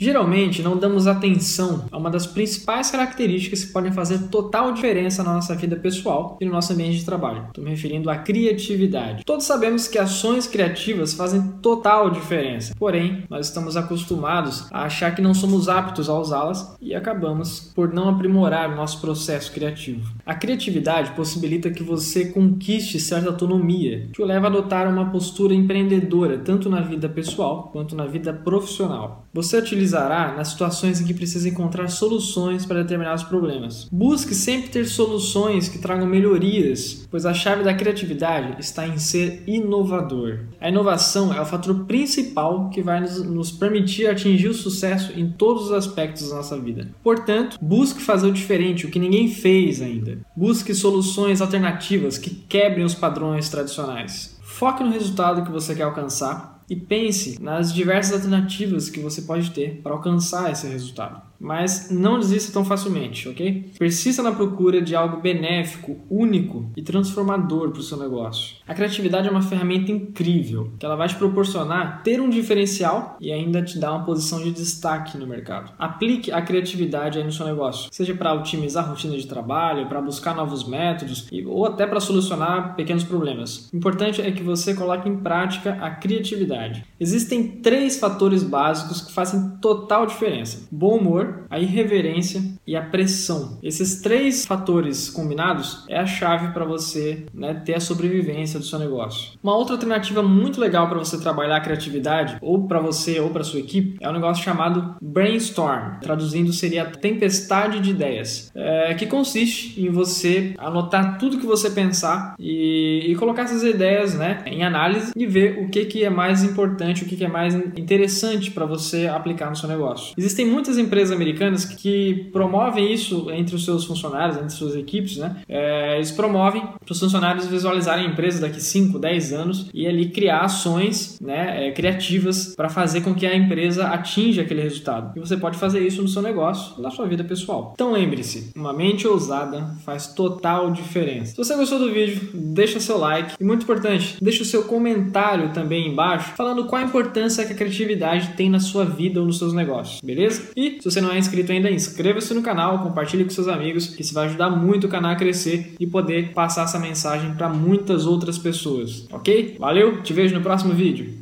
[0.00, 5.34] Geralmente não damos atenção a uma das principais características que podem fazer total diferença na
[5.34, 7.46] nossa vida pessoal e no nosso ambiente de trabalho.
[7.48, 9.24] Estou me referindo à criatividade.
[9.24, 15.20] Todos sabemos que ações criativas fazem total diferença, porém, nós estamos acostumados a achar que
[15.20, 20.08] não somos aptos a usá-las e acabamos por não aprimorar o nosso processo criativo.
[20.24, 25.54] A criatividade possibilita que você conquiste certa autonomia, que o leva a adotar uma postura
[25.54, 29.24] empreendedora tanto na vida pessoal quanto na vida profissional.
[29.34, 29.56] Você
[29.88, 33.88] utilizará nas situações em que precisa encontrar soluções para determinados problemas.
[33.90, 39.42] Busque sempre ter soluções que tragam melhorias, pois a chave da criatividade está em ser
[39.46, 40.40] inovador.
[40.60, 45.64] A inovação é o fator principal que vai nos, permitir atingir o sucesso em todos
[45.64, 46.88] os aspectos da nossa vida.
[47.02, 50.18] Portanto, busque fazer o diferente, o que ninguém fez ainda.
[50.36, 54.36] Busque soluções alternativas que quebrem os padrões tradicionais.
[54.42, 59.50] Foque no resultado que você quer alcançar e pense nas diversas alternativas que você pode
[59.50, 63.70] ter para alcançar esse resultado mas não desista tão facilmente, ok?
[63.78, 68.56] Persista na procura de algo benéfico, único e transformador para o seu negócio.
[68.66, 73.32] A criatividade é uma ferramenta incrível que ela vai te proporcionar ter um diferencial e
[73.32, 75.72] ainda te dar uma posição de destaque no mercado.
[75.78, 80.00] Aplique a criatividade aí no seu negócio, seja para otimizar a rotina de trabalho, para
[80.00, 83.68] buscar novos métodos ou até para solucionar pequenos problemas.
[83.72, 86.57] O importante é que você coloque em prática a criatividade.
[86.98, 93.58] Existem três fatores básicos que fazem total diferença: bom humor a irreverência e a pressão.
[93.62, 98.78] Esses três fatores combinados é a chave para você né, ter a sobrevivência do seu
[98.78, 99.32] negócio.
[99.42, 103.44] Uma outra alternativa muito legal para você trabalhar a criatividade, ou para você ou para
[103.44, 105.98] sua equipe, é um negócio chamado brainstorm.
[106.00, 112.34] Traduzindo seria tempestade de ideias, é, que consiste em você anotar tudo que você pensar
[112.38, 116.42] e, e colocar essas ideias né, em análise e ver o que, que é mais
[116.48, 120.14] importante, o que, é mais interessante para você aplicar no seu negócio.
[120.16, 125.36] Existem muitas empresas americanas que promovem isso entre os seus funcionários, entre suas equipes, né?
[125.48, 130.08] É, eles promovem para os funcionários visualizarem a empresa daqui 5, 10 anos e ali
[130.08, 135.12] criar ações né, é, criativas para fazer com que a empresa atinja aquele resultado.
[135.16, 137.72] E você pode fazer isso no seu negócio, na sua vida pessoal.
[137.74, 141.32] Então lembre-se, uma mente ousada faz total diferença.
[141.32, 145.52] Se você gostou do vídeo, deixa seu like e muito importante, deixa o seu comentário
[145.52, 149.38] também embaixo falando qual a importância que a criatividade tem na sua vida ou nos
[149.38, 150.52] seus negócios, beleza?
[150.56, 154.02] E se você não é inscrito ainda, inscreva-se no canal, compartilhe com seus amigos, que
[154.02, 158.06] isso vai ajudar muito o canal a crescer e poder passar essa mensagem para muitas
[158.06, 159.56] outras pessoas, ok?
[159.58, 161.12] Valeu, te vejo no próximo vídeo.